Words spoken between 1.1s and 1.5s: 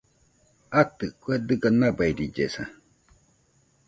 kue